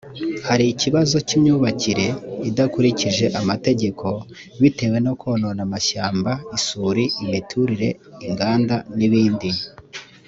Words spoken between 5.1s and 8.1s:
konona amashyamba isuri imiturire